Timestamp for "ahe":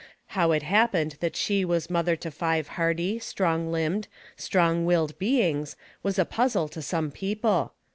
1.35-1.63